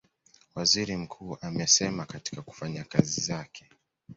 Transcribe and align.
Waziri 0.55 0.95
Mkuu 0.97 1.37
amesema 1.41 2.05
katika 2.05 2.41
kufanya 2.41 2.83
kazi 2.83 3.21
zake 3.21 3.69